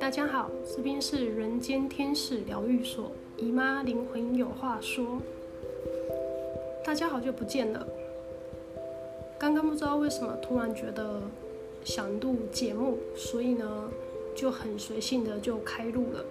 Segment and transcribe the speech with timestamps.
[0.00, 5.20] 大家好，这边是人间天使疗愈所，姨妈灵魂有话说。
[6.82, 7.86] 大家好久不见了。
[9.38, 11.20] 刚刚不知道为什么突然觉得
[11.84, 13.90] 想录节目，所以呢
[14.34, 16.24] 就很随性的就开录了。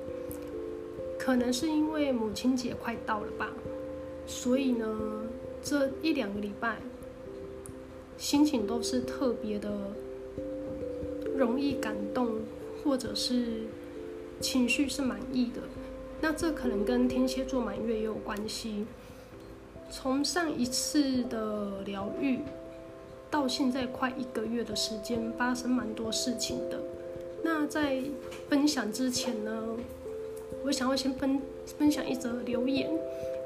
[1.20, 3.54] 可能是因为母亲节快到了吧，
[4.26, 5.24] 所以呢
[5.62, 6.78] 这一两个礼拜
[8.18, 9.70] 心情都是特别的
[11.38, 12.32] 容易感动。
[12.84, 13.64] 或者是
[14.40, 15.62] 情绪是满意的，
[16.22, 18.86] 那这可能跟天蝎座满月也有关系。
[19.92, 22.40] 从上一次的疗愈
[23.30, 26.80] 到现在快一个月的时间，发生蛮多事情的。
[27.44, 28.02] 那在
[28.48, 29.64] 分享之前呢，
[30.64, 31.42] 我想要先分
[31.78, 32.90] 分享一则留言。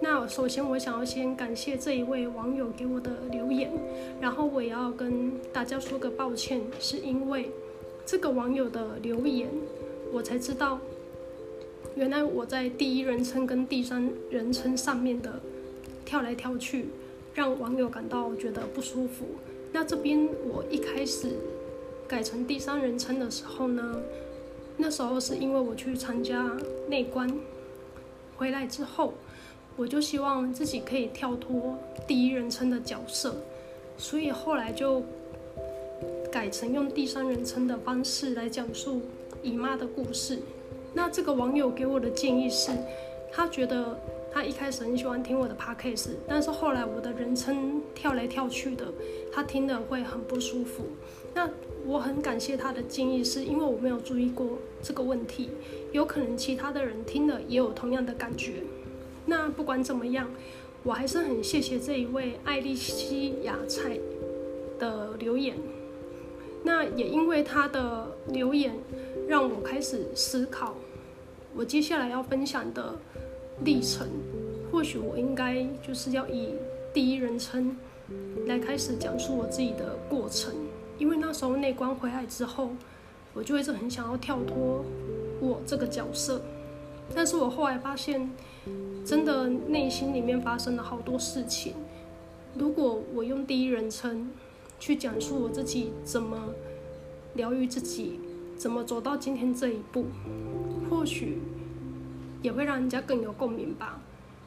[0.01, 3.71] 那首先我想要先感谢这一位网友给我的留言，
[4.19, 7.49] 然后我也要跟大家说个抱歉，是因为。
[8.05, 9.49] 这个网友的留言，
[10.11, 10.79] 我才知道，
[11.95, 15.39] 原来我在第一人称跟第三人称上面的
[16.03, 16.89] 跳来跳去，
[17.33, 19.25] 让网友感到觉得不舒服。
[19.71, 21.29] 那这边我一开始
[22.05, 24.01] 改成第三人称的时候呢，
[24.75, 26.57] 那时候是因为我去参加
[26.89, 27.27] 内观，
[28.35, 29.13] 回来之后，
[29.77, 33.33] 我就希望自己可以跳脱第一人称的角色，
[33.97, 35.01] 所以后来就。
[36.33, 39.03] 改成用第三人称的方式来讲述
[39.43, 40.39] 姨妈的故事。
[40.91, 42.71] 那这个网友给我的建议是，
[43.31, 43.95] 他觉得
[44.31, 48.91] 他一开始很喜欢听我的 podcast，但是后来我的人称跳来跳去的，
[49.31, 50.85] 他听了会很不舒服。
[51.35, 51.47] 那
[51.85, 55.51] 我很感谢他的建议，是因为我没有注意过这个问题，
[55.91, 58.53] 有可能其他的人听了也有同样的感觉。
[59.27, 60.27] 那不管怎么样，
[60.81, 63.99] 我还是很谢谢这一位艾丽西亚菜
[64.79, 65.55] 的留言。
[66.63, 68.73] 那也因为他的留言，
[69.27, 70.75] 让我开始思考，
[71.55, 72.95] 我接下来要分享的
[73.63, 74.07] 历程，
[74.71, 76.55] 或许我应该就是要以
[76.93, 77.75] 第一人称
[78.47, 80.53] 来开始讲述我自己的过程。
[80.97, 82.69] 因为那时候内观回来之后，
[83.33, 84.85] 我就一直很想要跳脱
[85.41, 86.41] 我这个角色，
[87.13, 88.31] 但是我后来发现，
[89.03, 91.73] 真的内心里面发生了好多事情。
[92.55, 94.29] 如果我用第一人称，
[94.79, 96.53] 去讲述我自己怎么
[97.35, 98.19] 疗愈自己，
[98.57, 100.05] 怎么走到今天这一步，
[100.89, 101.39] 或许
[102.41, 104.01] 也会让人家更有共鸣吧。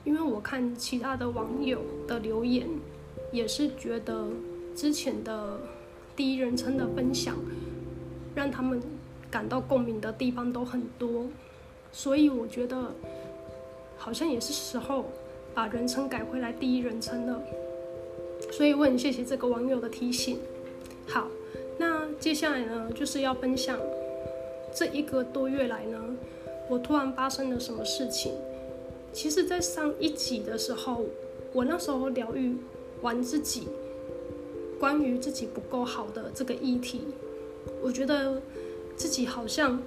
[0.05, 2.69] 因为我看其他的网友的留言，
[3.33, 4.29] 也是觉得
[4.75, 5.59] 之前的
[6.15, 7.35] 第一人称的分享，
[8.35, 8.81] 让他们
[9.29, 11.27] 感到共鸣的地方都很多，
[11.91, 12.95] 所以我觉得
[13.97, 15.07] 好像也是时候
[15.55, 17.43] 把人称改回来第一人称了。
[18.57, 20.39] 所以我很谢谢这个网友的提醒。
[21.07, 21.29] 好，
[21.77, 23.79] 那接下来呢，就是要分享
[24.75, 26.03] 这一个多月来呢，
[26.71, 28.33] 我突然发生了什么事情。
[29.13, 31.05] 其实，在上一集的时候，
[31.53, 32.57] 我那时候疗愈
[33.03, 33.69] 完自己，
[34.81, 37.03] 关于自己不够好的这个议题，
[37.83, 38.41] 我觉得
[38.97, 39.79] 自己好像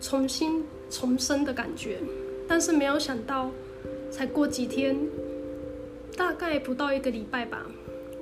[0.00, 2.00] 重新重生的感觉。
[2.48, 3.48] 但是没有想到，
[4.10, 4.98] 才过几天，
[6.16, 7.64] 大概不到一个礼拜吧。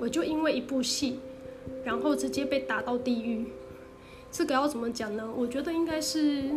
[0.01, 1.19] 我就因为一部戏，
[1.85, 3.45] 然后直接被打到地狱。
[4.31, 5.29] 这个要怎么讲呢？
[5.37, 6.49] 我觉得应该是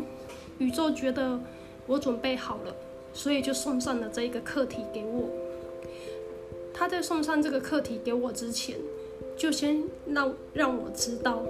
[0.56, 1.38] 宇宙觉得
[1.86, 2.74] 我准备好了，
[3.12, 5.28] 所以就送上了这一个课题给我。
[6.72, 8.78] 他在送上这个课题给我之前，
[9.36, 11.42] 就先让让我知道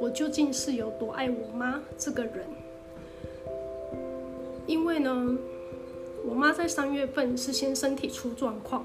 [0.00, 2.44] 我究竟是有多爱我妈这个人。
[4.66, 5.38] 因为呢，
[6.26, 8.84] 我妈在三月份是先身体出状况。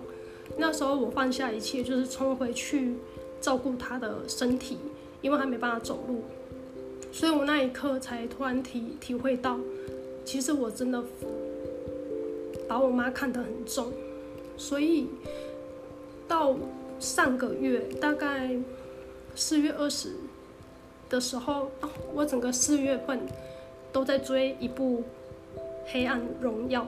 [0.58, 2.96] 那时候我放下一切，就是冲回去
[3.40, 4.78] 照顾她的身体，
[5.22, 6.24] 因为她没办法走路，
[7.12, 9.58] 所以我那一刻才突然体体会到，
[10.26, 11.04] 其实我真的
[12.68, 13.92] 把我妈看得很重，
[14.58, 15.08] 所以
[16.28, 16.56] 到
[17.00, 18.56] 上个月大概
[19.36, 20.10] 四月二十
[21.10, 21.72] 的时候，
[22.14, 23.20] 我整个四月份
[23.92, 25.00] 都在追一部
[25.88, 26.84] 《黑暗荣耀》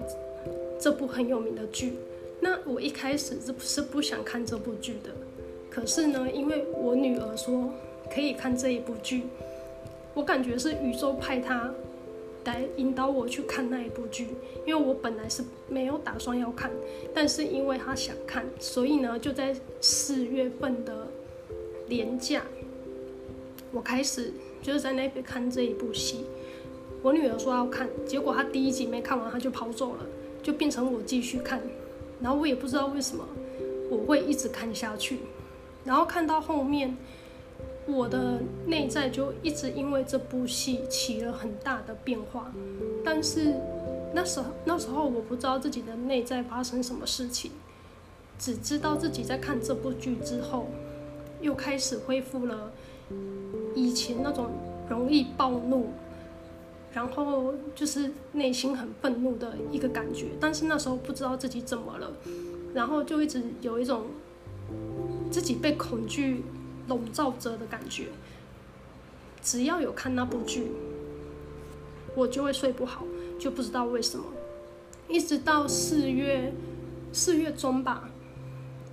[0.79, 1.95] 这部很有名的剧。
[2.43, 5.11] 那我一开始是是不想看这部剧的，
[5.69, 7.71] 可是呢，因为我女儿说
[8.13, 9.23] 可以看这一部剧，
[10.13, 11.73] 我感觉是宇宙派她
[12.43, 14.27] 来引导我去看那一部剧，
[14.65, 16.69] 因为我本来是没有打算要看，
[17.13, 21.07] 但是因为她想看，所以呢，就在四月份的
[21.87, 22.43] 年假，
[23.71, 26.25] 我开始就是在那边看这一部戏。
[27.01, 30.05] 我女儿说要看，结果她第一集没看完，她就跑走了，
[30.41, 31.61] 就变成我继续看。
[32.21, 33.25] 然后我也不知道为什么
[33.89, 35.19] 我会一直看下去，
[35.83, 36.97] 然后看到后面，
[37.85, 42.51] 我的内在就一直因为这部戏起了很大的变化，
[43.03, 43.53] 但是
[44.13, 47.51] 那时候那时候我不知道自己的内在发生什么事情，
[48.39, 50.67] 只知道自己在看这部剧之后，
[51.41, 52.71] 又开始恢复了
[53.75, 54.49] 以前那种
[54.89, 55.89] 容易暴怒，
[56.93, 62.11] 然后就是内心很愤怒的一个感觉，但是那时候不知道自己怎么了，
[62.73, 64.05] 然后就一直有一种
[65.29, 66.43] 自己被恐惧。
[66.85, 68.07] 笼罩着的感觉，
[69.41, 70.69] 只要有看那部剧，
[72.13, 73.05] 我就会睡不好，
[73.39, 74.25] 就不知道为什么。
[75.07, 76.53] 一直到四月
[77.13, 78.09] 四月中吧，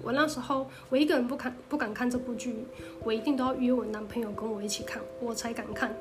[0.04, 2.64] 我那时候我一个人不敢不敢看这部剧，
[3.02, 5.92] 我一定都要约我男朋友跟我一起看，我才敢看。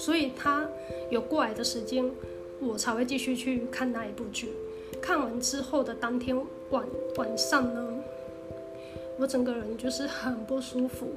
[0.00, 0.66] 所以他
[1.10, 2.10] 有过来的时间，
[2.58, 4.48] 我才会继续去看那一部剧。
[5.02, 6.34] 看完之后的当天
[6.70, 6.86] 晚
[7.16, 8.02] 晚上呢，
[9.18, 11.08] 我整个人就是很不舒服，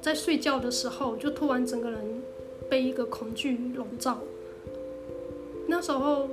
[0.00, 2.00] 在睡觉的时候就突然整个人
[2.68, 4.18] 被一个恐惧笼罩。
[5.68, 6.28] 那时候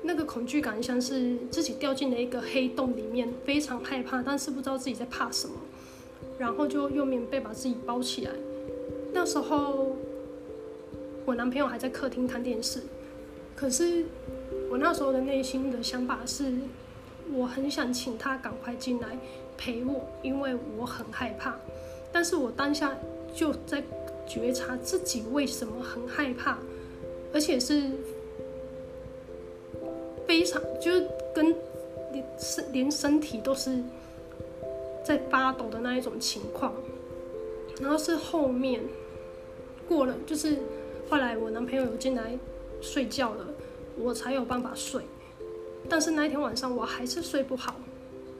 [0.00, 5.56] 那个恐惧感像是自己掉进了一个黑洞里面，非常害怕，但是不知道自己在怕什么，
[6.38, 8.32] 然后就用棉被把自己包起来。
[9.12, 9.96] 那时候
[11.28, 12.82] 我男朋友还在客厅看电视，
[13.54, 14.06] 可是
[14.70, 16.54] 我那时候的内心的想法是，
[17.30, 19.08] 我很想请他赶快进来。
[19.58, 21.54] 陪我，因为我很害怕，
[22.10, 22.96] 但是我当下
[23.34, 23.82] 就在
[24.26, 26.56] 觉察自己为什么很害怕，
[27.34, 27.90] 而且是
[30.26, 31.54] 非常就是跟
[32.10, 33.82] 连身连身体都是
[35.04, 36.72] 在发抖的那一种情况，
[37.82, 38.80] 然后是后面
[39.86, 40.56] 过了，就是
[41.08, 42.38] 后来我男朋友进来
[42.80, 43.46] 睡觉了，
[43.96, 45.02] 我才有办法睡，
[45.88, 47.74] 但是那一天晚上我还是睡不好。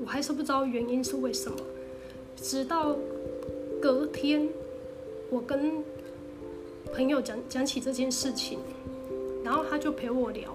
[0.01, 1.59] 我还是不知道原因是为什么，
[2.37, 2.97] 直到
[3.83, 4.49] 隔天，
[5.29, 5.83] 我跟
[6.95, 8.61] 朋友讲讲起这件事情，
[9.43, 10.55] 然后他就陪我聊，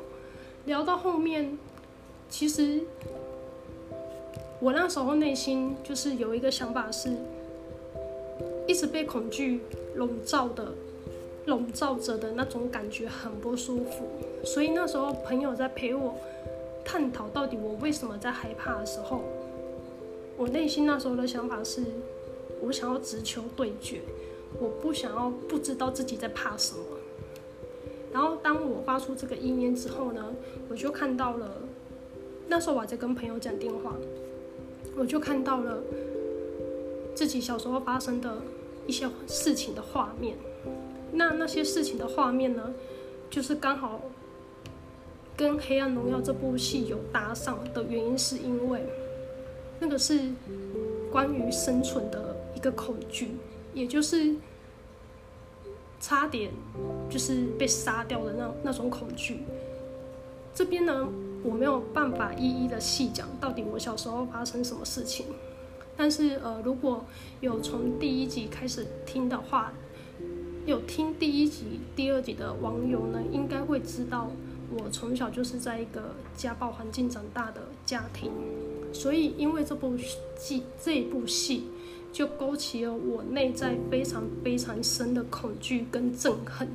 [0.64, 1.58] 聊到后面，
[2.30, 2.80] 其实
[4.62, 7.14] 我那时候内心就是有一个想法是，
[8.66, 9.60] 一直被恐惧
[9.96, 10.72] 笼罩的，
[11.46, 14.08] 笼罩着的那种感觉很不舒服，
[14.44, 16.16] 所以那时候朋友在陪我。
[16.86, 19.24] 探讨到底我为什么在害怕的时候，
[20.36, 21.82] 我内心那时候的想法是，
[22.60, 24.02] 我想要直球对决，
[24.60, 26.84] 我不想要不知道自己在怕什么。
[28.12, 30.36] 然后当我发出这个意念之后呢，
[30.68, 31.50] 我就看到了，
[32.50, 33.96] 那时候我还在跟朋友讲电话，
[34.98, 35.82] 我就看到了
[37.16, 38.42] 自己小时候发生的
[38.86, 40.36] 一些事情的画面。
[41.14, 42.74] 那那些事情的画面呢，
[43.30, 44.02] 就是刚好。
[45.36, 48.86] 跟《黑暗荣耀》这部戏有搭上的原因，是因为
[49.80, 50.30] 那个是
[51.12, 53.32] 关于生存的一个恐惧，
[53.74, 54.36] 也就是
[56.00, 56.52] 差点
[57.10, 59.40] 就是被杀掉的那那种恐惧。
[60.54, 61.10] 这边呢，
[61.44, 65.26] 我没有办法一一的细讲到底我小时候发生什么事情，
[65.98, 67.04] 但是呃，如果
[67.42, 69.74] 有从第一集开始听的话，
[70.66, 74.30] 有听第一集、第二集的网友呢，应该会知道。
[74.76, 78.32] 我从小就是在一个家暴环境长大的家庭，
[78.92, 79.96] 所以因为这部
[80.38, 81.66] 戏，这部戏
[82.12, 86.68] 就勾起了我内在非常非常深的恐惧跟憎恨。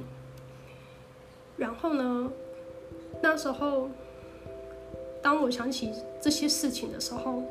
[1.57, 2.31] 然后呢，
[3.21, 3.91] 那时候
[5.21, 5.91] 当我想起
[6.23, 7.43] 这些事情的时候，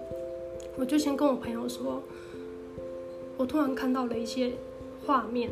[0.78, 2.02] 我就先跟我朋友说，
[3.36, 4.54] 我突然看到了一些
[5.06, 5.52] 画面，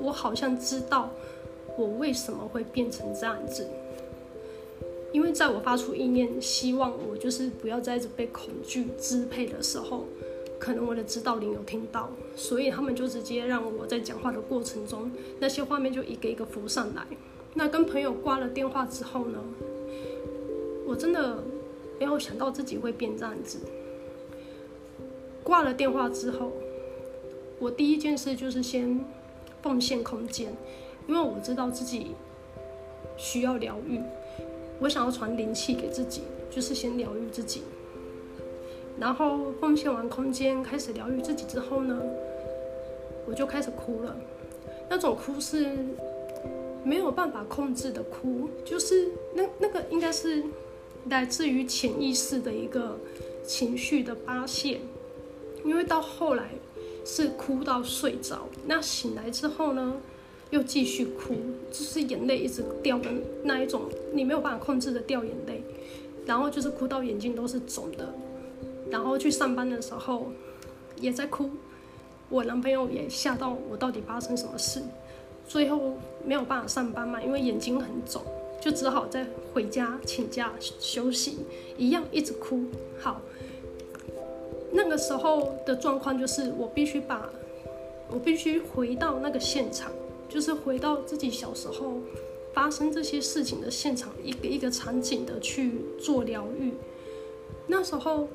[0.00, 1.10] 我好像知道。
[1.78, 3.66] 我为什么会变成这样子？
[5.12, 10.04] 因为在我发出意念，希望我就是不要再一直被恐惧支配的时候，
[10.58, 17.06] 可能我的指导灵有听到，所以他们就直接让我在讲话的过程中，那些画面就一个一个浮上来。
[17.54, 19.38] 那跟朋友挂了电话之后呢，
[20.86, 21.42] 我真的
[21.98, 23.58] 没有想到自己会变这样子。
[25.42, 26.52] 挂了电话之后，
[27.58, 29.02] 我第一件事就是先
[29.62, 30.52] 奉献空间。
[31.06, 32.14] 因为我知道自己
[33.16, 34.00] 需要疗愈，
[34.78, 37.62] 我想要传灵气给自己，就是先疗愈自己。
[38.98, 42.00] 然后奉献完空间，开始疗愈自己之后呢，
[43.26, 44.14] 我就开始哭了。
[44.88, 45.66] 那种哭是
[46.84, 50.44] 没有办法控制的哭，就是那那个应该是
[51.08, 52.96] 来自于潜意识的一个
[53.42, 54.80] 情绪的发泄。
[55.64, 56.50] 因为到后来
[57.04, 59.96] 是哭到睡着，那醒来之后呢，
[60.50, 61.34] 又继续哭，
[61.70, 63.10] 就是眼泪一直掉的
[63.44, 65.62] 那一种，你没有办法控制的掉眼泪，
[66.26, 68.12] 然后就是哭到眼睛都是肿的，
[68.90, 70.30] 然后去上班的时候
[71.00, 71.50] 也在哭，
[72.28, 74.82] 我男朋友也吓到我，到底发生什么事？
[75.48, 78.22] 最后没有办法上班嘛，因为眼睛很肿，
[78.60, 81.38] 就只好再回家请假休息，
[81.76, 82.64] 一样一直哭。
[83.00, 83.20] 好，
[84.72, 87.28] 那个时候的状况就是我必须把，
[88.10, 89.90] 我必须回到那个现场，
[90.28, 91.94] 就是回到自己小时候
[92.52, 96.72] 发生这些事情的现场，一个一个场景的去做疗愈。
[97.66, 98.28] 那时候。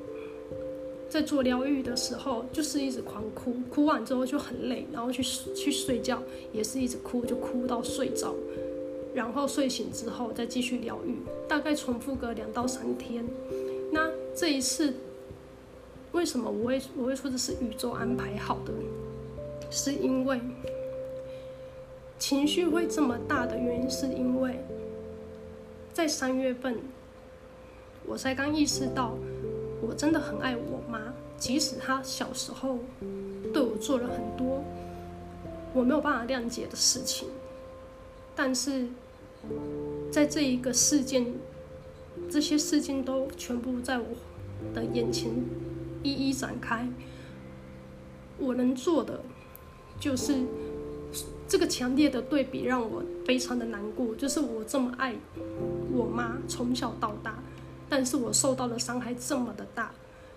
[1.08, 5.22] 在做疗愈的时候，就是一直狂哭，哭完之后就很累，然后去
[5.54, 6.20] 去睡觉，
[6.52, 8.34] 也是一直哭，就哭到睡着，
[9.14, 11.14] 然后睡醒之后再继续疗愈，
[11.46, 13.24] 大概重复个两到三天。
[13.92, 14.92] 那这一次，
[16.16, 18.72] 为什么我会我会说这是宇宙安排好的？
[19.70, 20.40] 是因为
[22.18, 24.58] 情绪会这么大的原因，是因为
[25.92, 26.78] 在三月份，
[28.06, 29.12] 我才刚意识到。
[29.82, 32.78] 我真的很爱我妈，即使她小时候
[33.52, 34.64] 对我做了很多
[35.74, 37.28] 我没有办法谅解的事情，
[38.34, 38.86] 但是
[40.10, 41.26] 在这一个事件，
[42.30, 44.06] 这些事件都全部在我
[44.74, 45.30] 的眼前
[46.12, 46.88] 一一展开。
[48.38, 49.20] 我能做的
[49.98, 50.34] 就是
[51.48, 55.14] 这个强烈的对比让我非常的难过，就是我这么爱
[55.92, 57.38] 我妈，从小到大。
[57.88, 59.92] 但是我受到的伤害这么的大，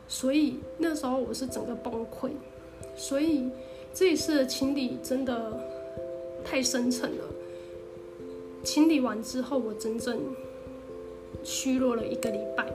[0.08, 2.30] 所以那时候我是整个崩溃，
[2.96, 3.50] 所以
[3.92, 5.60] 这一次的清理真的
[6.46, 7.26] 太深沉了。
[8.64, 10.22] 清理完之后，我整整
[11.44, 12.72] 虚弱了一个礼拜，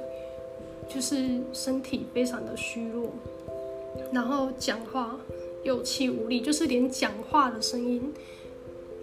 [0.89, 3.11] 就是身体非常的虚弱，
[4.13, 5.19] 然后讲话
[5.63, 8.13] 有气无力，就是连讲话的声音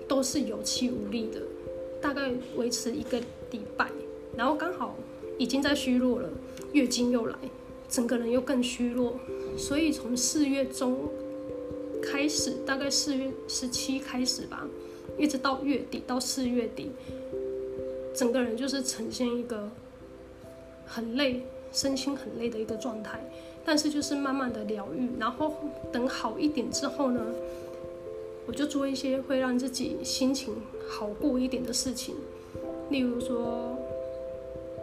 [0.07, 1.41] 都是有气无力的，
[2.01, 3.19] 大概维持一个
[3.51, 3.87] 礼拜，
[4.35, 4.95] 然后刚好。
[5.37, 6.29] 已经在虚弱了，
[6.71, 7.35] 月经又来，
[7.89, 9.15] 整个人又更虚弱，
[9.57, 11.09] 所以从四月中
[11.99, 14.67] 开始，大概四月十七开始吧，
[15.17, 16.91] 一直到月底到四月底，
[18.13, 19.67] 整个人就是呈现一个
[20.85, 21.41] 很累、
[21.71, 23.19] 身心很累的一个状态。
[23.63, 25.53] 但是就是慢慢的疗愈，然后
[25.91, 27.21] 等好一点之后呢，
[28.47, 30.55] 我就做一些会让自己心情
[30.89, 32.15] 好过一点的事情，
[32.89, 33.77] 例如说。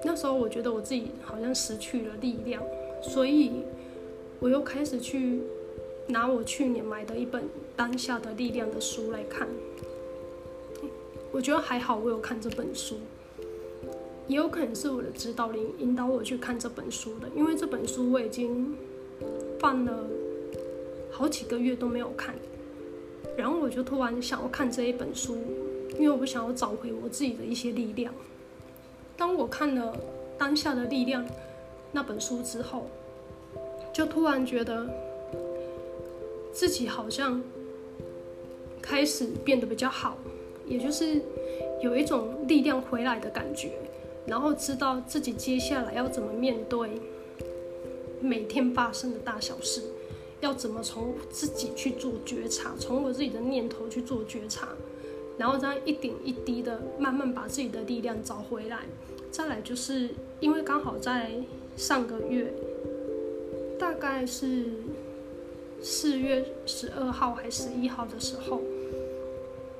[0.04, 2.62] 那时候我觉得我自己好像失去了力量，
[3.02, 3.50] 所以
[4.38, 5.40] 我又开始去
[6.07, 7.42] 拿我去年买的一本
[7.75, 9.49] 《当下的力量》的书来看。
[11.33, 12.99] 我觉得还好，我有看这本书，
[14.28, 18.76] 也有可能是我的指导灵引导我去看这本书的，因为这本书我已经
[19.58, 20.06] 放了
[21.11, 22.35] 好几个月都没有看，
[23.37, 25.37] 然后我就突然想要看这一本书，
[25.94, 28.12] 因为我不想要找回我自己的一些力量。
[29.16, 29.92] 当我看了
[30.38, 31.26] 《当下的力量》
[31.90, 32.87] 那本书之后，
[33.92, 34.88] 就突然觉得
[36.52, 37.42] 自己好像
[38.82, 40.18] 开始变得比较好，
[40.66, 41.20] 也就是
[41.82, 43.73] 有一种力量回来的感觉，
[44.28, 47.00] 然后知道自己接下来要怎么面对
[48.20, 49.82] 每天发生的大小事，
[50.40, 54.68] 要怎么从自己去做觉察，从我自己的念头去做觉察。
[55.38, 58.80] 然后这样一点一滴的慢慢把自己的力量找回来。
[59.30, 61.32] 再来就是因为刚好在
[61.76, 62.52] 上个月，
[63.78, 64.64] 大概是
[65.80, 68.61] 四月十二号还是十一号的时候，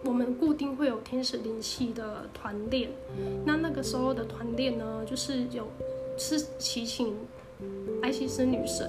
[0.05, 2.90] 我们固定会有天使灵气的团练。
[3.45, 5.67] 那那个时候的团练呢，就是有
[6.17, 7.14] 是祈请
[8.02, 8.88] 艾西斯女神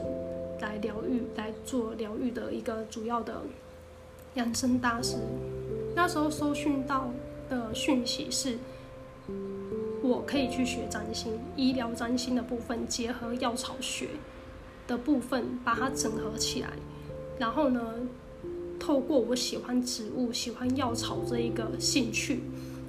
[0.62, 3.42] 来疗愈，来做疗愈的一个主要的
[4.36, 5.18] 养生大师。
[5.96, 7.10] 那时候收讯到
[7.50, 8.58] 的讯息是，
[10.04, 14.10] 我可以去学占星，医疗占星的部分结合药草学
[14.88, 16.70] 的部分，把它整合起来。
[17.39, 17.96] 然后呢，
[18.79, 22.39] 透过我喜欢植物、喜欢药草这一个兴趣，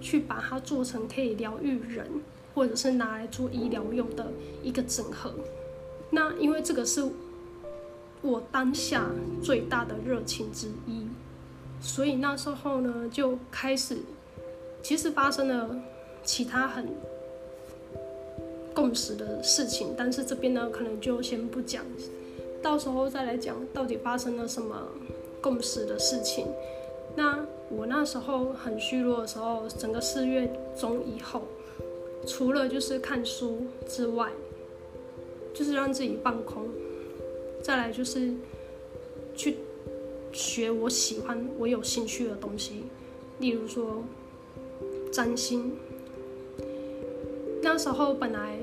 [0.00, 2.06] 去把它做成可以疗愈人，
[2.54, 4.32] 或者是拿来做医疗用的
[4.62, 5.34] 一个整合。
[6.10, 7.06] 那因为这个是
[8.22, 9.10] 我当下
[9.42, 11.06] 最大的热情之一。
[11.82, 13.96] 所以那时候呢，就开始，
[14.82, 15.74] 其实发生了
[16.22, 16.86] 其他很
[18.74, 21.82] 共识的事情，但是这边呢，可能就先不讲，
[22.60, 24.76] 到时候再来讲到底发生了什么
[25.40, 26.46] 共识的事情。
[27.16, 31.42] 那我那时候很虚弱的时候，整个四月中以后，
[32.26, 34.30] 除了就是看书之外，
[35.52, 36.68] 就是让自己放空，
[37.62, 38.32] 再来就是
[39.34, 39.56] 去。
[40.32, 42.84] 学我喜欢、我有兴趣的东西，
[43.40, 44.04] 例如说
[45.10, 45.76] 占星。
[47.60, 48.56] 那时候本来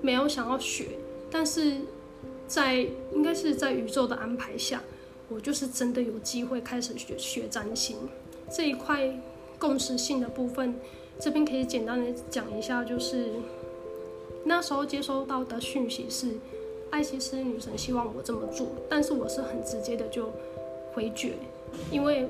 [0.00, 0.86] 没有想要学，
[1.30, 1.74] 但是
[2.46, 4.82] 在应该是在宇宙的安排下，
[5.28, 7.96] 我就是真的有机会开始学学占星
[8.50, 9.12] 这一块
[9.58, 10.74] 共识性的部分。
[11.18, 13.30] 这边可以简单的讲一下，就是
[14.44, 16.34] 那时候接收到的讯息是，
[16.90, 20.30] 艾西斯女神希望我这么做，但是我是很直接的就
[20.92, 21.32] 回绝，
[21.90, 22.28] 因为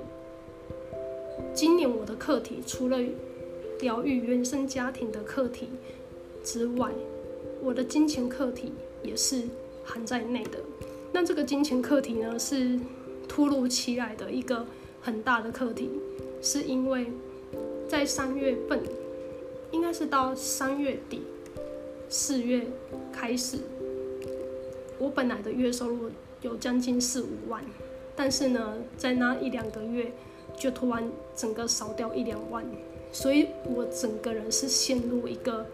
[1.52, 2.98] 今年我的课题除了
[3.80, 5.68] 疗愈原生家庭的课题
[6.44, 6.92] 之外，
[7.60, 8.72] 我的金钱课题
[9.02, 9.42] 也是
[9.84, 10.60] 含在内的。
[11.12, 12.78] 那这个金钱课题呢，是
[13.28, 14.66] 突如其来的一个
[15.00, 15.90] 很大的课题，
[16.40, 17.06] 是因为。
[17.88, 18.82] 在三月份，
[19.70, 21.22] 应该是到三月底、
[22.08, 22.66] 四月
[23.12, 23.58] 开始，
[24.98, 26.10] 我本来的月收入
[26.42, 27.62] 有将近四五万，
[28.16, 30.10] 但是呢，在那一两个月
[30.56, 32.64] 就突然整个少掉一两万，
[33.12, 35.64] 所以我整个人是陷入一个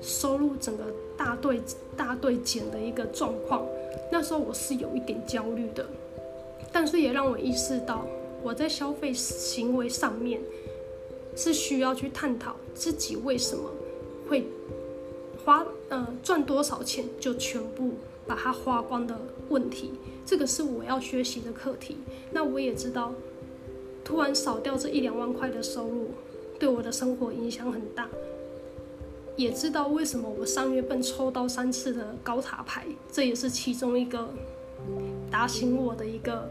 [0.00, 1.60] 收入整个大对
[1.94, 3.66] 大对减的一个状况。
[4.10, 5.86] 那时候我是有一点焦虑的，
[6.72, 8.06] 但是也让我意识到
[8.42, 10.40] 我在消费行为上面。
[11.36, 13.68] 是需要去探讨自己为什么
[14.28, 14.46] 会
[15.44, 19.90] 花呃赚多少钱就全部把它花光的问题，
[20.24, 21.96] 这个是我要学习的课题。
[22.30, 23.12] 那我也知道，
[24.04, 26.10] 突然少掉这一两万块的收入，
[26.56, 28.08] 对我的生活影响很大。
[29.36, 34.28] 也知道为什么我上月份抽到三次的高塔牌，这也是其中一个
[35.30, 36.50] 打醒我的一个。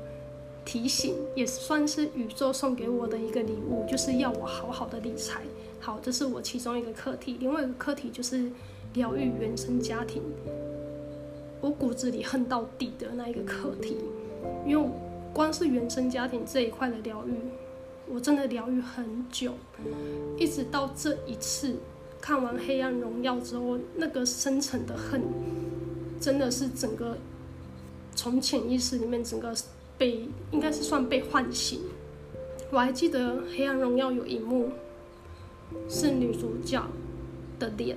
[0.66, 5.42] 提醒也算是宇宙送给我的一个礼物，就是要我好好的理财。
[5.82, 7.36] 好，这是我其中一个课题。
[7.42, 8.50] 另外一个课题就是
[8.94, 10.24] 疗愈原生家庭，
[11.60, 13.98] 我骨子里恨到底的那一个课题。
[14.66, 14.90] 因为
[15.34, 17.34] 光是原生家庭这一块的疗愈，
[18.08, 19.52] 我真的疗愈很久，
[20.38, 21.76] 一直到这一次
[22.24, 25.22] 看完《黑暗荣耀》之后，那个深沉的恨，
[26.22, 27.18] 真的是整个
[28.16, 29.54] 从潜意识里面整个。
[29.96, 31.82] 被应该是算被唤醒。
[32.72, 34.72] 我还记得《黑暗荣耀》有一幕，
[35.88, 36.84] 是女主角
[37.60, 37.96] 的脸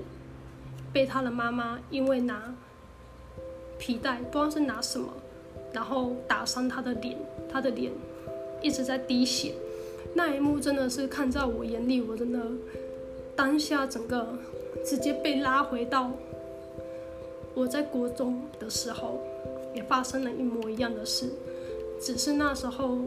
[0.92, 2.54] 被她的妈妈因为拿
[3.78, 5.08] 皮带不知道是拿什么，
[5.72, 7.18] 然后打伤她的脸，
[7.50, 7.90] 她的脸
[8.60, 9.54] 一直在滴血。
[10.14, 12.38] 那一幕真的是看在我眼里，我真的
[13.36, 14.26] 当下整个
[14.84, 16.10] 直接被拉回到
[17.54, 19.20] 我在国中的时候，
[19.74, 21.28] 也发生了一模一样的事。
[22.00, 22.98] 只是那时候，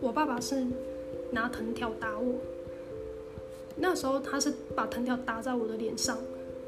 [0.00, 0.66] 我爸爸是
[1.30, 2.34] 拿藤条打我。
[3.76, 6.18] 那时候他是把藤条打在我的脸上，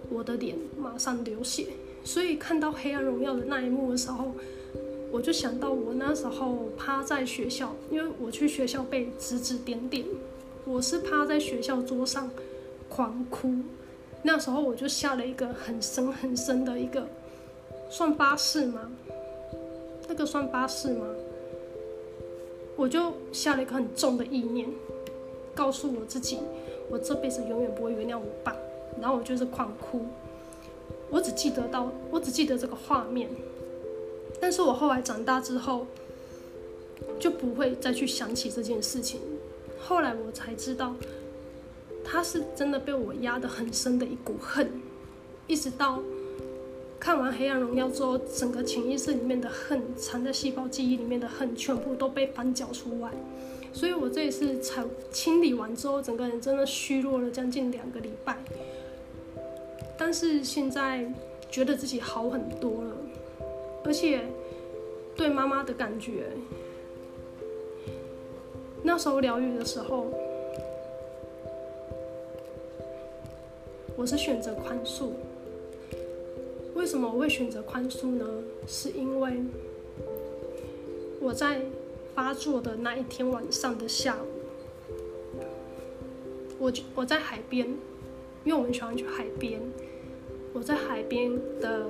[0.09, 1.67] 我的脸马上流血。
[2.05, 4.33] 所以看到《黑暗荣耀》的那一幕的时候，
[5.11, 10.07] 我就想到我那时候趴在学校，因为我去学校被指指点点，
[10.65, 12.31] 我是趴在学校桌上
[12.89, 13.53] 狂哭。
[14.23, 17.07] 那时候我就下了一个很深很深的一个，
[17.91, 18.91] 算发誓吗？
[20.09, 21.07] 那个算发誓吗？
[22.77, 24.69] 我就下了一个很重的意念，
[25.55, 26.39] 告诉我自己，
[26.89, 28.57] 我这辈子永远不会原谅我爸。
[29.01, 30.07] 然后我就是狂哭，
[31.11, 33.29] 我只记得到，我只记得这个画面。
[34.41, 35.87] 但是我后来长大之后，
[37.19, 39.21] 就不会再去想起这件事情。
[39.85, 40.95] 后来我才知道，
[42.05, 44.71] 他是真的被我压得很深的一股恨，
[45.47, 46.01] 一直到。
[47.01, 53.11] 看完《黑暗荣耀》之后，整个潜意识里面的恨，藏在细胞记忆里面的恨，全部都被翻搅出来。
[53.73, 58.39] 所以我这一次才清理完之后，整个人真的虚弱了将近两个礼拜。
[59.99, 61.13] 但是现在
[61.51, 62.97] 觉得自己好很多了，
[63.85, 64.25] 而且
[65.17, 66.29] 对妈妈的感觉，
[68.85, 70.07] 那时候疗愈的时候，
[73.97, 75.11] 我是选择宽恕。
[76.75, 78.27] 为什么我会选择宽恕呢？
[78.67, 79.45] 是因为
[81.21, 81.61] 我在
[82.15, 84.27] 发作的那一天晚上的下午，
[86.59, 87.69] 我我在海边，
[88.45, 89.61] 因为我很喜欢去海边。
[90.53, 91.87] 我在海边的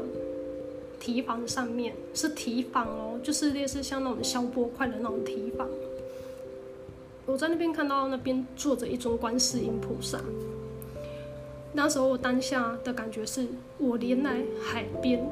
[1.01, 5.69] 堤防上面，是堤防哦，就是类似像那种消波块的那种堤防。
[7.27, 10.19] 我在那边看到那边坐着一尊观世音菩萨。
[11.73, 13.47] 那时候我当下的感觉是，
[13.79, 15.25] 我连来海边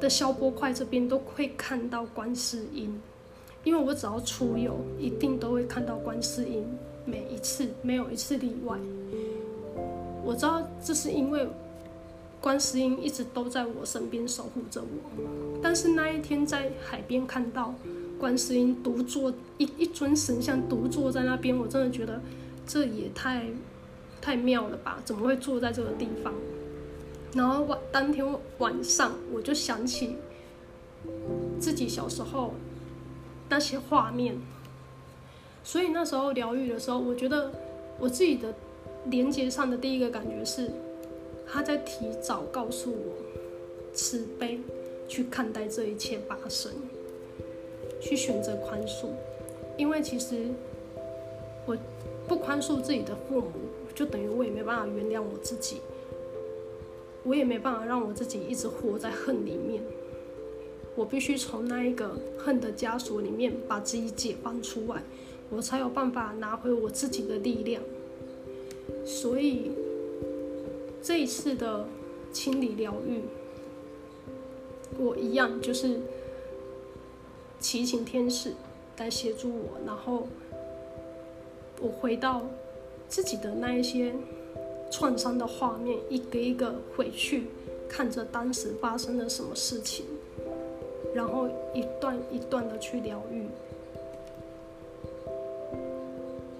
[0.00, 3.00] 的消波块这边都会看到观世音，
[3.64, 6.64] 因为我只要出游，一定都会看到观世音，
[7.04, 8.78] 每一次没有一次例外。
[10.24, 11.48] 我知道这是因为
[12.40, 17.74] 观世音一直都在我身边守护着我，但是那一天在海边看到
[18.22, 22.22] 观世音独坐一一尊神像独坐在那边，我真的觉得
[22.64, 23.46] 这也太。
[24.24, 25.02] 太妙了吧？
[25.04, 26.32] 怎么会坐在这个地方？
[27.34, 28.24] 然后晚当天
[28.58, 30.14] 晚上，我就想起
[31.58, 32.54] 自己小时候
[33.48, 34.36] 那些画面。
[35.64, 37.50] 所以那时候疗愈的时候，我觉得
[37.98, 38.54] 我自己的
[39.06, 40.70] 连接上的第一个感觉是，
[41.44, 43.16] 他在提早告诉我
[43.92, 44.60] 慈悲
[45.08, 46.70] 去看待这一切发生，
[48.02, 49.06] 去选择宽恕。
[49.78, 50.48] 因为其实
[51.64, 51.74] 我
[52.28, 53.50] 不宽恕自己的父母，
[53.94, 55.80] 就等于我也没办法原谅我自己，
[57.24, 59.82] 我也没办法让我自己一直活在恨里面。
[60.94, 65.02] 我必须从那一个恨的枷锁里面把自己解放出来。
[65.48, 67.82] 我才有办法拿回我自己的力量，
[69.04, 69.70] 所以
[71.02, 71.86] 这一次的
[72.32, 73.20] 清理疗愈，
[74.98, 76.00] 我一样就是
[77.62, 78.52] 祈请天使
[78.98, 80.26] 来协助我，然后
[81.80, 82.42] 我回到
[83.08, 84.12] 自己的那一些
[84.90, 87.44] 创伤的画面，一个一个回去
[87.88, 90.04] 看着当时发生了什么事情，
[91.14, 93.46] 然后一段一段的去疗愈。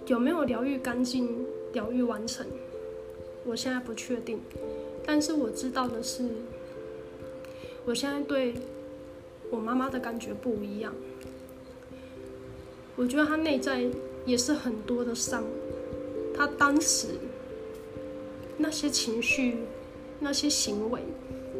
[0.06, 2.46] 有没有疗愈干净、疗愈完成？
[3.44, 4.40] 我现在不确定，
[5.04, 6.28] 但是我知道的是，
[7.84, 8.54] 我现在对
[9.52, 10.92] 我妈妈的感觉不一样。
[12.96, 13.84] 我觉得她内在
[14.26, 15.44] 也是很多的伤，
[16.34, 17.08] 她当时
[18.56, 19.58] 那些情绪、
[20.18, 21.00] 那些行为，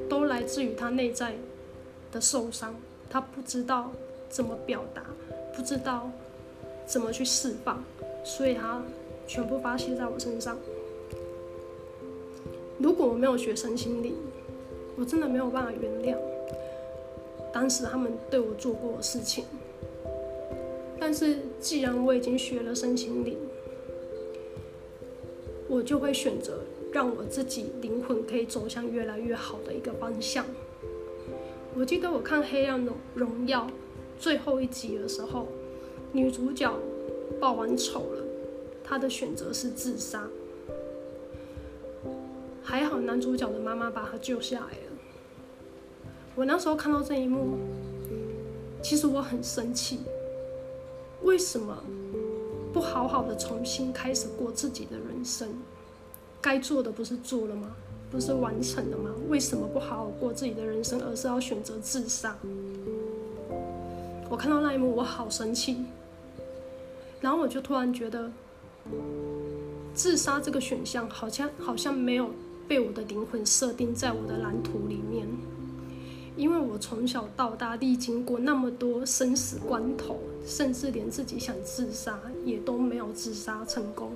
[0.09, 1.37] 都来自于她内在
[2.11, 2.75] 的受伤，
[3.11, 3.93] 她不知道
[4.29, 5.05] 怎么表达，
[5.55, 6.11] 不知道
[6.87, 7.85] 怎么去释放。
[8.25, 8.81] 所以他
[9.27, 10.57] 全部发泄在我身上。
[12.79, 14.15] 如果我没有学身心灵，
[14.97, 16.17] 我真的没有办法原谅
[17.53, 19.45] 当时他们对我做过的事情。
[20.99, 23.37] 但是既然我已经学了身心灵，
[25.69, 26.61] 我就会选择
[26.93, 30.47] 让我自己灵魂可以走向越来越好的一个方向。
[31.75, 33.67] 我记得我看《黑暗荣荣耀》
[34.19, 35.49] 最后一集的时候，
[36.13, 36.73] 女主角。
[37.41, 38.23] 报完仇了，
[38.85, 40.29] 她的选择是自杀。
[42.63, 44.92] 还好男主角的妈妈把他救下来了。
[46.35, 47.59] 我那时候看到这一幕，
[48.83, 50.01] 其实我很生气。
[51.23, 51.77] 为什么
[52.73, 55.49] 不好好的重新开始过自己的人生？
[56.41, 57.71] 该做的不是做了吗？
[58.11, 59.11] 不是完成了吗？
[59.29, 62.37] 为什么不好好过自己的人生，而是要选择自杀？
[64.29, 65.85] 我看到那一幕，我好生气。
[67.21, 68.31] 然后我就突然觉得，
[69.95, 72.31] 自杀这个选项好像好像没有
[72.67, 75.29] 被我的灵魂设定在我的蓝图里面，
[76.37, 84.13] 因为我从小到大历经过那么多生死关头，甚至连自己想自杀也都没有自杀成功。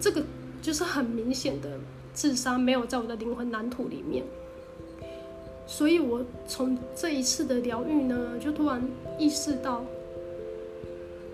[0.00, 0.22] 这个
[0.62, 1.78] 就是很明显的
[2.14, 4.24] 自杀没有在我的灵魂蓝图里面，
[5.66, 8.82] 所以我从这一次的疗愈呢，就突然
[9.18, 9.84] 意识到。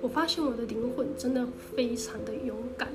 [0.00, 2.88] 我发现我的灵魂真的非常的勇敢，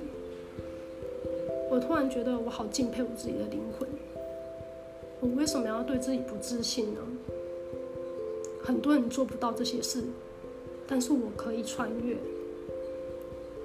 [1.71, 3.87] 我突然觉得我好敬佩我自己的灵魂。
[5.19, 7.01] 我为什么要对自己不自信呢？
[8.63, 10.03] 很多人做不到这些事，
[10.85, 12.17] 但是我可以穿越，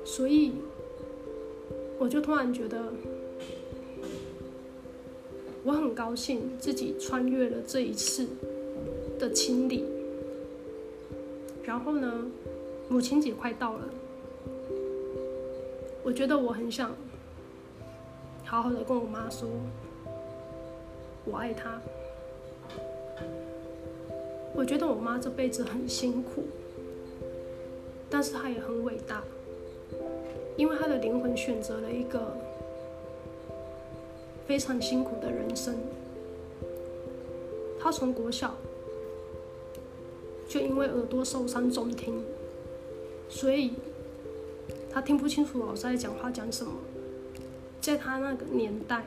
[0.05, 0.53] 所以
[1.99, 2.93] 我就突然觉得
[5.65, 8.27] 我很高兴自己穿越了这一次
[9.19, 9.85] 的清理，
[11.65, 12.25] 然后呢，
[12.89, 13.89] 母亲节快到了，
[16.05, 16.95] 我觉得我很想
[18.45, 19.49] 好好的跟我妈说，
[21.25, 21.81] 我爱他。
[24.55, 26.45] 我觉得我妈这辈子很辛苦，
[28.11, 29.23] 但是她也很伟大，
[30.57, 32.37] 因为她的灵魂选择了一个
[34.47, 35.77] 非常辛苦的人生。
[37.81, 38.55] 她从国小
[40.47, 42.23] 就因为耳朵受伤中听。
[43.29, 43.73] 所以，
[44.93, 46.73] 她听不清楚老师在讲话讲什么。
[47.81, 49.07] 在她那个年代，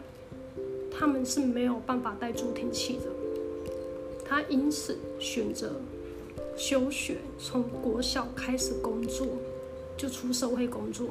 [0.97, 3.03] 他们是没有办法带助听器的。
[4.23, 5.73] 他因此选择
[6.57, 9.27] 休学，从国小开始工作，
[9.97, 11.09] 就出社会工作，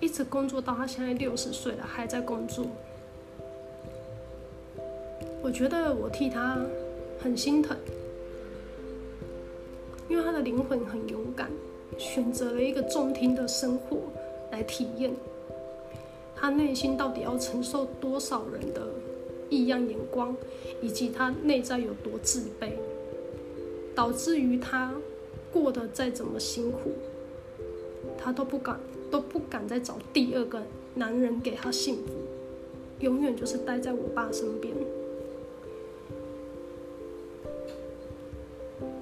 [0.00, 2.66] 一直工作到他现在六十岁了还在工作。
[5.42, 6.58] 我觉得我替他
[7.20, 7.76] 很心疼，
[10.08, 11.50] 因为他的灵魂很勇敢。
[11.96, 13.98] 选择了一个重听的生活
[14.50, 15.12] 来体验，
[16.34, 18.88] 他内心到底要承受多少人的
[19.50, 20.36] 异样眼光，
[20.80, 22.70] 以及他内在有多自卑，
[23.94, 24.94] 导致于他
[25.52, 26.92] 过得再怎么辛苦，
[28.18, 28.80] 他都不敢
[29.10, 30.62] 都不敢再找第二个
[30.94, 32.12] 男人给他幸福，
[33.00, 34.74] 永远就是待在我爸身边。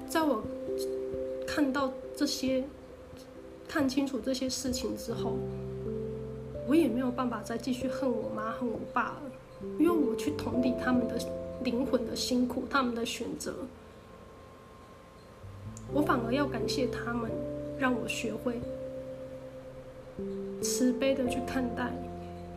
[0.07, 0.43] 在我
[1.47, 2.63] 看到这些，
[3.67, 5.37] 看清楚这些事情之后，
[6.67, 9.31] 我也没有办法再继续恨我妈、恨我爸了，
[9.79, 11.17] 因为我去同理他们的
[11.63, 13.55] 灵魂的辛苦，他们的选择，
[15.93, 17.31] 我反而要感谢他们，
[17.77, 18.59] 让我学会
[20.61, 21.91] 慈悲的去看待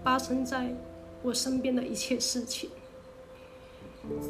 [0.05, 0.75] 发生在
[1.23, 2.71] 我身边的一切事情。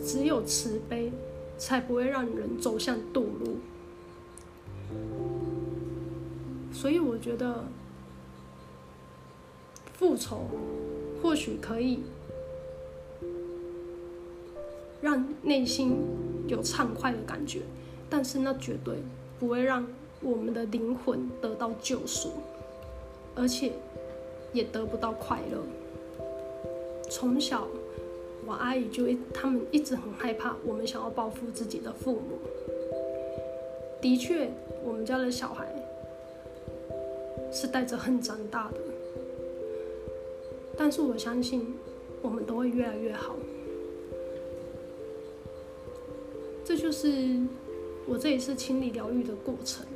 [0.03, 1.13] 只有慈悲，
[1.59, 3.55] 才不会让人走向堕落。
[6.73, 7.65] 所以我觉得，
[9.93, 10.49] 复仇
[11.23, 12.05] 或许可以
[15.01, 15.97] 让内心
[16.47, 17.61] 有畅快的感觉，
[18.09, 18.97] 但是那绝对
[19.39, 19.87] 不会让
[20.21, 22.31] 我们的灵魂得到救赎，
[23.35, 23.73] 而且
[24.53, 25.63] 也得不到快乐。
[27.11, 27.67] 从小。
[28.49, 32.39] 我阿姨就一，他们一直很害怕我们想要报复自己的父母。
[34.01, 34.49] 的确，
[34.85, 35.67] 我们家的小孩
[37.51, 38.77] 是带着恨长大的，
[40.77, 41.75] 但是我相信
[42.23, 43.35] 我们都会越来越好。
[46.67, 47.09] 这就是
[48.07, 49.87] 我这一次清理疗愈的过程。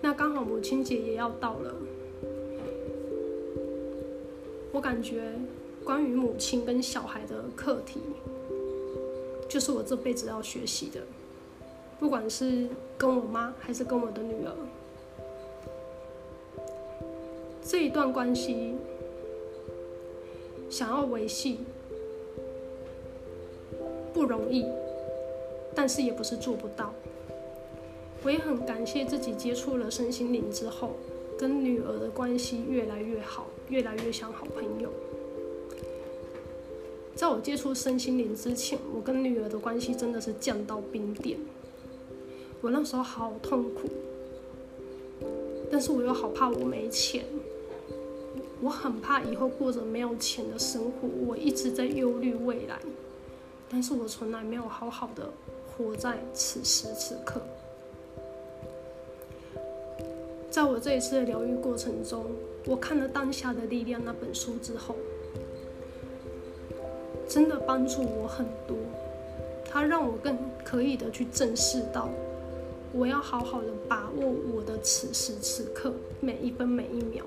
[0.00, 1.74] 那刚好母亲节也要到了，
[4.72, 5.32] 我感觉。
[5.84, 7.98] 关于母亲跟小孩的课题，
[9.48, 11.00] 就是我这辈子要学习的。
[11.98, 12.66] 不管是
[12.98, 14.52] 跟我妈，还是跟我的女儿，
[17.64, 18.74] 这一段关系
[20.68, 21.60] 想要维系
[24.12, 24.66] 不容易，
[25.78, 26.92] 但是也不是做不到。
[28.24, 30.96] 我也很感谢自己接触了身心灵之后，
[31.38, 34.90] 跟女儿的关系越来越好，越来越像好朋友。
[37.14, 41.38] 在我接触身心灵之前，我跟女儿的关系真的是降到冰点。
[42.60, 43.88] 我那时候好痛苦，
[45.70, 47.24] 但是我又好怕我没钱，
[48.60, 52.80] 我很怕以后过着没有钱的生活，我一直在忧虑未来，
[53.70, 55.30] 但是我从来没有好好的
[55.78, 57.40] 活在此时此刻。
[60.50, 62.26] 在我这一次的疗愈过程中，
[62.66, 64.96] 我看了《当下的力量》那本书之后。
[67.28, 68.74] 真的帮助我很多，
[69.70, 72.08] 它让我更可以的去正视到，
[72.90, 77.22] 我要好好的把握我的此时此刻每一分每一秒，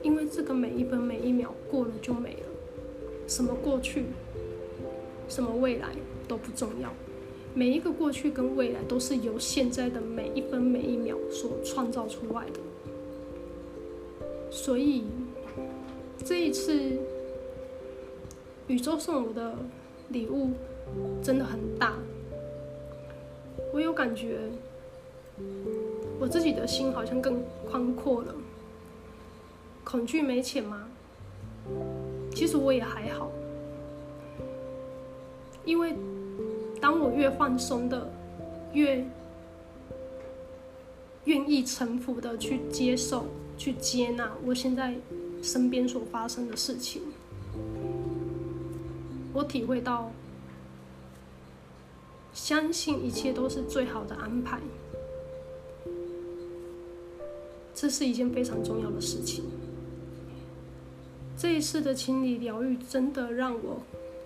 [0.00, 2.46] 因为这个每一分每一秒过了就没了，
[3.26, 4.06] 什么过去，
[5.28, 5.88] 什么未来
[6.28, 6.88] 都不重要，
[7.56, 12.60] 每一个过去跟未来都是由现在的每一分每一秒所创造出来的，
[14.50, 15.04] 所以
[16.22, 16.92] 这一次。
[18.68, 19.54] 宇宙送我的
[20.08, 20.50] 礼物
[21.22, 21.92] 真的很大，
[23.72, 24.40] 我有感觉，
[26.18, 27.40] 我自己的心好像更
[27.70, 28.34] 宽阔了。
[29.84, 30.88] 恐惧没钱吗？
[32.34, 33.30] 其实我也还好，
[35.64, 35.94] 因为
[36.86, 38.08] 当我越放松的，
[38.72, 39.04] 越
[41.24, 43.24] 愿意臣服的去接受、
[43.58, 44.94] 去接纳我现在
[45.42, 47.02] 身边所发生的事情。
[49.32, 50.12] 我体会到，
[52.32, 54.60] 相信一切都是最好的安排，
[57.74, 59.42] 这是一件非常重要的事情。
[61.36, 63.82] 这一次的清理疗愈，真的让我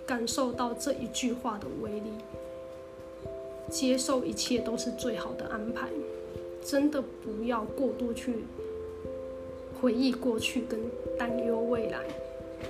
[0.06, 2.10] 感受到这一句话的威力。
[3.70, 5.88] 接受一切都是最好的安排，
[6.64, 8.44] 真的不要过多去
[9.80, 10.78] 回忆过去跟
[11.16, 12.00] 担忧未来。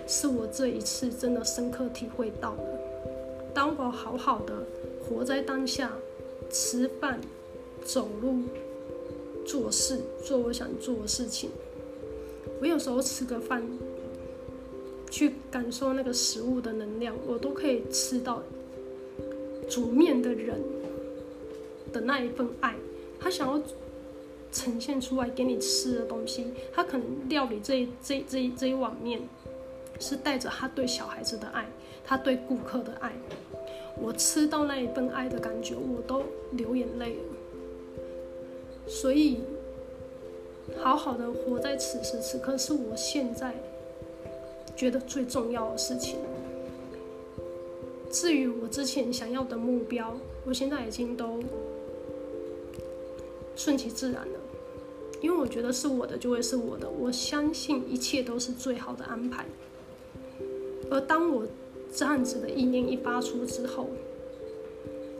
[0.07, 2.81] 是我这一次真的深刻体会到了，
[3.53, 4.55] 当我好好的
[5.03, 5.91] 活在当下，
[6.49, 7.21] 吃饭、
[7.85, 8.43] 走路、
[9.45, 11.51] 做事、做我想做的事情。
[12.61, 13.67] 我有时候吃个饭，
[15.11, 18.43] 去感受那个食物的能量，我都可以吃到
[19.69, 20.61] 煮面的人
[21.93, 22.75] 的那一份爱。
[23.19, 23.63] 他想要
[24.51, 29.21] 呈现出来给你吃的东西，他可能料理这这这一，这一碗面。
[30.03, 31.67] 是带着他对小孩子的爱，
[32.07, 33.13] 他对顾客的爱，
[34.01, 36.23] 我吃到那一份爱的感觉，我都
[36.53, 37.23] 流眼泪了。
[38.87, 39.41] 所以，
[40.79, 43.53] 好好的活在此时此刻，是我现在
[44.75, 46.17] 觉得最重要的事情。
[48.11, 51.43] 至于我之前想要的目标，我现在已经都
[53.63, 54.39] 顺其自然的，
[55.21, 59.45] 因为我觉得是我的就会是我的，我相信一切都是最好的安排。
[60.91, 61.47] 而当我
[61.95, 63.91] 这样子的意念一发出之后，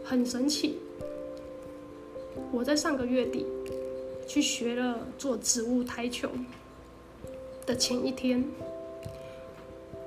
[0.03, 0.79] 很神奇，
[2.51, 3.45] 我在上个月底
[4.27, 6.31] 去学了做植物台球
[7.67, 8.43] 的前一天，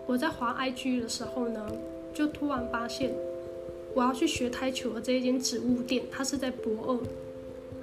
[0.08, 1.72] 我在滑 IG 的时候呢，
[2.16, 3.14] 就突然发现
[3.94, 7.00] 我要去学台球的这一间植物店，它是在博二，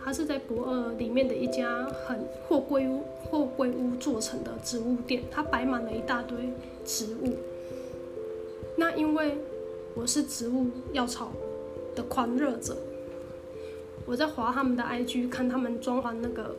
[0.02, 6.50] 它是在博二里面的一家很货柜屋货柜屋做成的植物店，它摆满了一大堆
[6.84, 7.36] 植物。
[8.76, 9.36] 那因为
[9.94, 11.32] 我是植物药草
[11.94, 12.76] 的狂热者，
[14.06, 16.56] 我在划他们的 IG 看他们装潢那个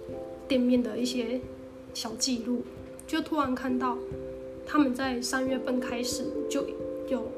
[0.48, 1.42] 店面的一些
[1.94, 2.62] 小记录，
[3.08, 3.98] 就突然看到
[4.66, 6.66] 他们在三月份开始就
[7.08, 7.30] 有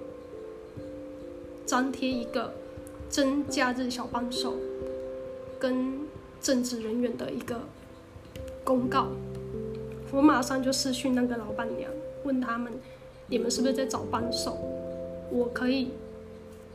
[1.66, 2.54] 张贴一个
[3.10, 4.56] 真假日小帮手
[5.64, 5.98] 跟
[6.42, 7.62] 正职人员的一个
[8.66, 9.08] 公告，
[10.12, 11.90] 我马上就私讯那个老板娘，
[12.26, 12.74] 问他们
[13.28, 14.58] 你们是不是在找帮手，
[15.32, 15.92] 我可以。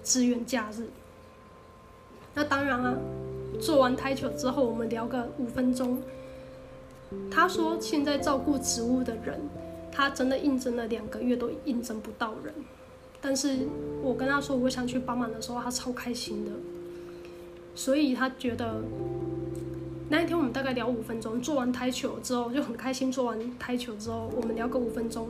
[0.04, 0.86] 支援假日，
[2.32, 2.96] 那当然啊。
[3.60, 6.00] 做完台球之后，我们聊个五分钟。
[7.30, 9.38] 他说现在照顾植物的人，
[9.92, 12.54] 他真的应征了两个月都应征不到人。
[13.20, 13.66] 但是
[14.02, 16.52] 我跟他说我想去帮忙的时候，他超开心的。
[17.74, 18.82] 所以他觉得
[20.08, 23.10] 那一天我们大概聊五分钟，做完台球之后就很开心。
[23.10, 25.28] 做完台球之后，我们聊个五分钟，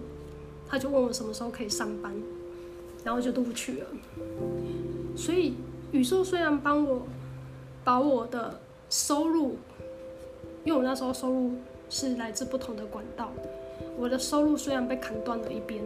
[0.69, 2.13] 他就问我什么时候可以上班。
[3.05, 3.87] 然后就录取了，
[5.17, 5.55] 所以
[5.93, 7.07] 宇宙虽然帮我
[7.85, 9.57] 把我的收入，
[10.65, 11.53] 因为我那时候收入
[11.89, 13.33] 是来自不同的管道，
[13.97, 15.83] 我的收入虽然被砍断了一边，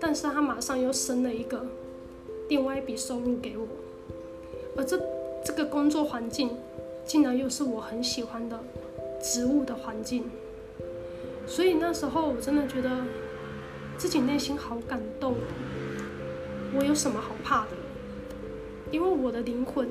[0.00, 1.64] 但是他马上又生了一个
[2.48, 3.68] 另外一笔收入给我，
[4.76, 4.98] 而这
[5.46, 6.50] 这个工作环境
[7.04, 8.58] 竟然又是我很喜欢的
[9.22, 10.24] 植物的环境，
[11.46, 12.90] 所以那时候我真的觉得
[13.96, 15.36] 自己内心好感动。
[16.76, 17.68] 我有什么好怕的？
[18.90, 19.88] 因为我的灵魂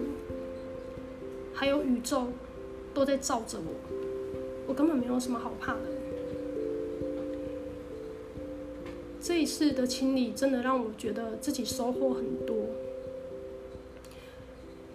[1.53, 2.27] 还有宇宙
[2.93, 3.73] 都在罩着我，
[4.67, 5.79] 我根本没有什么好怕的。
[9.21, 12.57] 这一次的清理真的让我觉得自己收获很多。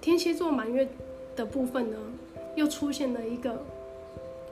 [0.01, 0.89] 天蝎座满月
[1.37, 1.97] 的部分呢，
[2.57, 3.63] 又出现了一个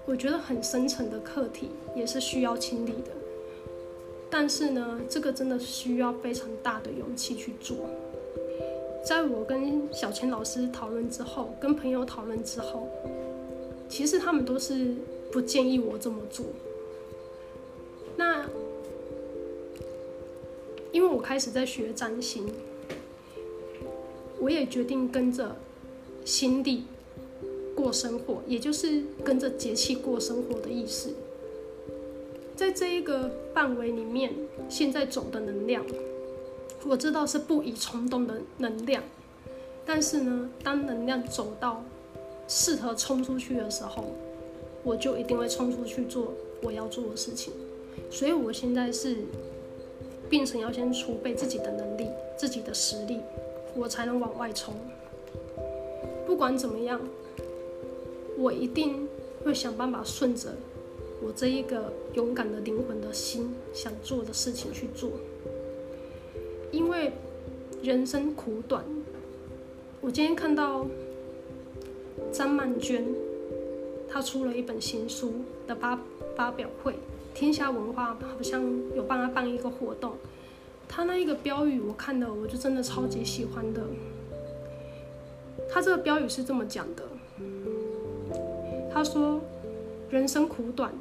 [0.04, 3.12] 我觉得很深层的课题，也是需要清理的。
[4.30, 7.76] 但是呢，这个真的需要非常大的勇气去做。
[9.02, 12.86] 在我跟小千老师讨论之后，跟朋友讨论之后，
[13.88, 14.94] 其实他们都是
[15.32, 16.44] 不建议我这么做。
[18.16, 18.44] 那
[20.92, 22.52] 因为我开始在学占星，
[24.48, 25.54] 我也决定跟着
[26.24, 26.84] 星历
[27.76, 31.10] 过生活，也就是跟着节气过生活的意思。
[32.56, 34.32] 在这一个范围里面，
[34.66, 35.84] 现在走的能量，
[36.86, 39.02] 我知道是不宜冲动的能量。
[39.84, 41.84] 但是呢，当能量走到
[42.48, 44.02] 适合冲出去的时候，
[44.82, 46.32] 我就一定会冲出去做
[46.62, 47.52] 我要做的事情。
[48.10, 49.18] 所以我现在是
[50.30, 52.06] 变成要先储备自己的能力、
[52.38, 53.18] 自己的实力，
[53.78, 54.74] 我才能往外冲。
[56.26, 57.00] 不管怎么样，
[58.36, 59.08] 我一定
[59.44, 60.52] 会想办法顺着。
[61.22, 65.10] 我这一个勇敢的灵魂的心想做的事情去做，
[66.70, 67.12] 因为
[67.82, 68.84] 人生苦短。
[70.00, 70.86] 我今天看到
[72.30, 73.04] 张曼娟，
[74.08, 75.32] 她出了一本新书
[75.66, 75.98] 的发
[76.36, 76.94] 发表会，
[77.34, 78.62] 天下文化好像
[78.94, 80.12] 有帮她办一个活动。
[80.88, 83.82] 他那一个标语我看的，我就真的超级喜欢的。
[85.70, 87.02] 他这个标语是这么讲的，
[88.92, 89.40] 他说
[90.10, 90.92] ：“人生苦短。”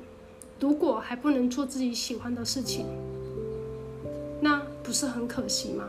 [0.60, 2.88] 如果还不能做自己喜欢的事情，
[4.42, 5.88] 那不是很可惜吗？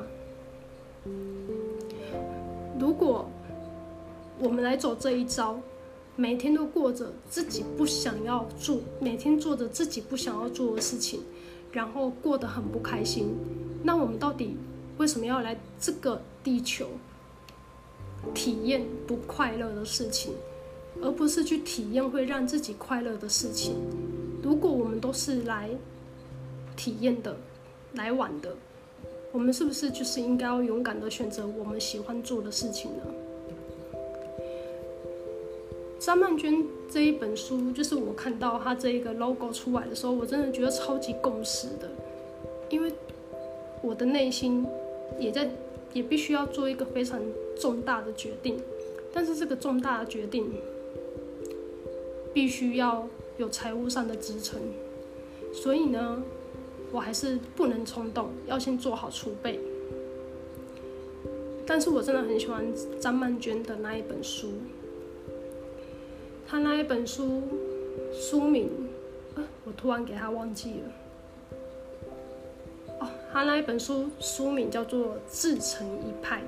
[2.79, 3.29] 如果
[4.39, 5.59] 我们来走这一招，
[6.17, 11.23] 每天都过着自己不想要做，每天做着自己不想要做的事情，
[11.73, 13.35] 然后过得很不开心，
[13.83, 14.57] 那我们到底
[14.99, 16.89] 为什么要来这个地球
[18.35, 20.35] 体验不快乐的事情，
[21.03, 23.77] 而不是去体验会让自己快乐的事情？
[24.43, 25.71] 如果我们都是来
[26.77, 27.37] 体验的、
[27.95, 28.55] 来玩的，
[29.33, 33.03] 我们是不是就是应该要勇敢的选择我们喜欢做的事情呢？
[36.01, 41.91] 张曼娟这一本书，就是我看到她这一个 logo 出来的时候，我真的觉得超级共识的，
[42.71, 42.93] 因为
[43.83, 44.67] 我的内心
[45.19, 45.51] 也在，
[45.93, 47.21] 也必须要做一个非常
[47.59, 48.59] 重大的决定，
[49.13, 50.51] 但是这个重大的决定
[52.33, 53.09] 必须要。
[53.39, 54.59] 有财务上的支撑，
[55.53, 56.21] 所以呢，
[56.91, 59.61] 我还是不能冲动，要先做好储备。
[61.65, 62.67] 但是我真的很喜欢
[62.99, 64.55] 张曼娟的那一本书，
[66.49, 67.43] 他那一本书
[68.13, 68.69] 书名，
[69.37, 70.93] 啊，我突然给他忘记了。
[73.39, 76.43] 他那一本书书名叫做《自成一派》，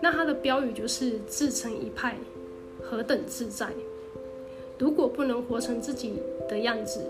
[0.00, 2.16] 那他的标语就是“自成一派，
[2.80, 3.70] 何等自在”。
[4.78, 7.00] 如果不能活成自己的样子，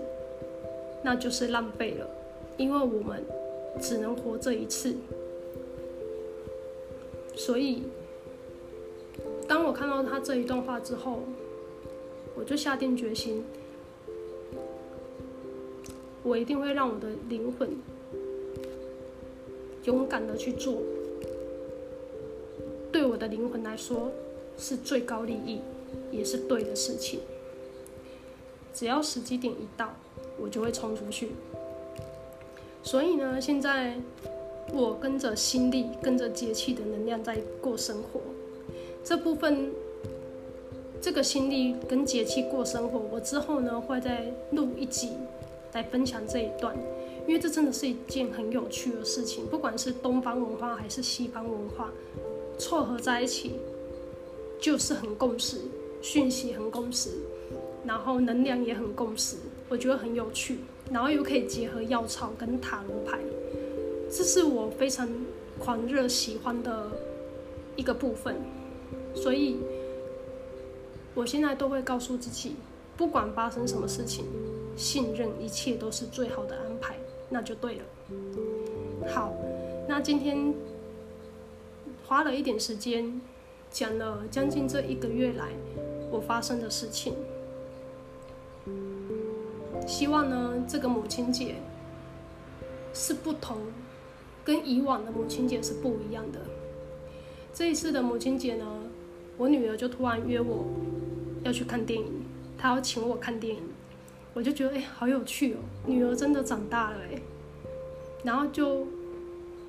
[1.03, 2.09] 那就是浪费了，
[2.57, 3.23] 因为我们
[3.79, 4.95] 只能活这一次。
[7.35, 7.83] 所以，
[9.47, 11.19] 当我看到他这一段话之后，
[12.33, 13.45] 我就下定决心，
[16.23, 17.69] 我一定会让我的灵魂
[19.85, 20.81] 勇敢的去做，
[22.91, 24.11] 对我的灵魂来说
[24.57, 25.61] 是最高利益，
[26.11, 27.19] 也是对的事情。
[28.73, 29.95] 只要时机点一到，
[30.37, 31.29] 我就会冲出去。
[32.83, 33.95] 所以呢，现在
[34.73, 38.19] 我跟着心力、跟着节气的能量在过生活。
[39.03, 39.71] 这部分，
[40.99, 45.11] 这个心力跟节气过生活，我之后呢会再录一集
[45.73, 46.75] 来分享这一段，
[47.27, 49.45] 因为这真的是一件很有趣的事情。
[49.47, 51.91] 不管是东方文化还是西方文化，
[52.57, 53.53] 凑合在一起
[54.59, 55.61] 就是很共识，
[56.01, 57.09] 讯息很共识。
[57.87, 59.35] 然后能量也很共识，
[59.69, 60.57] 我觉得很有趣，
[60.91, 63.19] 然后又可以结合药草跟塔罗牌，
[64.09, 65.07] 这是我非常
[65.59, 66.89] 狂热喜欢的
[67.75, 68.37] 一个部分，
[69.13, 69.57] 所以
[71.13, 72.55] 我现在都会告诉自己，
[72.97, 74.25] 不管发生什么事情，
[74.75, 76.64] 信任一切都是最好的安，
[77.29, 77.83] 那就对了。
[79.07, 79.33] 好，
[79.87, 80.53] 那今天
[82.05, 83.21] 花了一点时间
[83.71, 85.49] 讲了将近这一个月来
[86.11, 87.13] 我发生的事情。
[89.87, 91.55] 希望呢，这个母亲节
[92.93, 93.57] 是不同，
[94.43, 96.39] 跟以往的母亲节是不一样的。
[97.53, 98.65] 这一次的母亲节呢，
[99.37, 100.65] 我女儿就突然约我
[101.43, 102.25] 要去看电影，
[102.57, 103.61] 她要请我看电影，
[104.35, 105.57] 我就觉得哎，好有趣哦，
[105.87, 107.19] 女儿真的长大了哎。
[108.21, 108.85] 然后就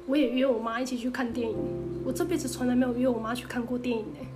[0.06, 1.56] 我也约我妈一起去看电影，
[2.04, 4.26] 我这辈子从来没有约我妈去看过电影哎，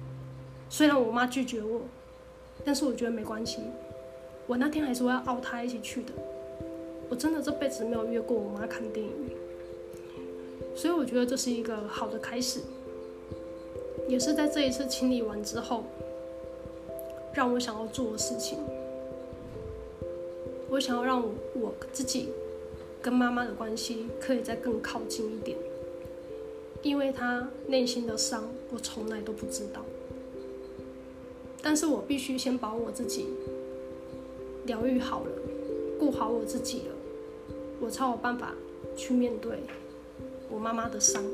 [0.68, 1.80] 虽然我妈拒绝我，
[2.64, 3.58] 但是我觉得没关系。
[4.46, 6.12] 我那天还是我要熬她一起去的，
[7.08, 9.12] 我真的这辈子没有约过我妈看电影，
[10.76, 12.60] 所以我觉得这是一个好的开始，
[14.06, 15.84] 也是在这一次清理完之后，
[17.34, 18.58] 让我想要做的事情。
[20.70, 21.22] 我想要让
[21.54, 22.28] 我自己
[23.02, 25.58] 跟妈妈的关系可以再更靠近一点，
[26.82, 29.84] 因为她内心的伤我从来都不知道，
[31.60, 33.26] 但是我必须先把我自己。
[34.66, 35.32] 疗愈好了，
[35.98, 36.94] 顾好我自己了，
[37.80, 38.54] 我才有办法
[38.94, 39.58] 去面对
[40.48, 41.24] 我妈妈的伤。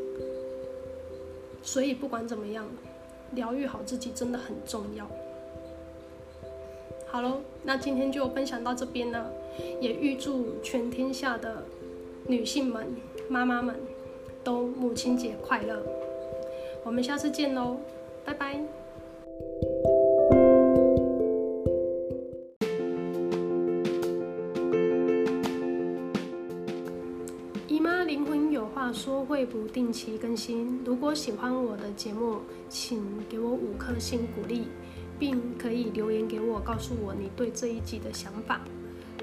[1.62, 2.66] 所以不管怎么样，
[3.32, 5.10] 疗愈好自己真的很重要。
[7.16, 9.32] 好喽，那今天就分享到这边了，
[9.80, 11.64] 也预祝全天下的
[12.26, 12.88] 女性们、
[13.26, 13.74] 妈妈们
[14.44, 15.82] 都母亲节快乐。
[16.84, 17.78] 我们下次见喽，
[18.22, 18.60] 拜拜。
[27.66, 30.82] 姨妈灵魂有话说会不定期更新。
[30.84, 34.64] 如果喜欢我的节目，请给我五颗星鼓励，
[35.18, 38.60] 并可以留言给我，告诉我你对这一集的想法。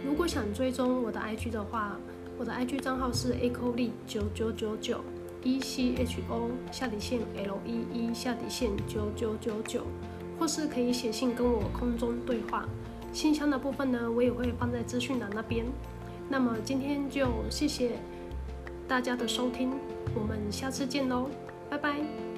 [0.06, 1.98] 如果想追踪我的 IG 的话，
[2.38, 5.00] 我的 IG 账号是 echo lee 九九九九
[5.44, 9.84] e c h o 下底线 l e e 下底线九九九九，
[10.40, 12.68] 或是可以写信跟我空中对话。
[13.12, 15.66] 信箱的部分呢，我也会放在资讯栏那边。
[16.30, 17.92] 那么今天就谢谢。
[18.86, 19.72] 大家的收听，
[20.14, 21.30] 我们下次见喽，
[21.70, 22.33] 拜拜。